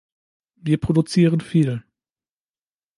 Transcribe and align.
Wir 0.55 0.79
produzieren 0.79 1.41
viel. 1.41 1.83